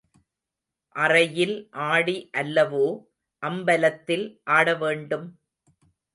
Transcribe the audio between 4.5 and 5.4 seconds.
ஆடவேண்டும்?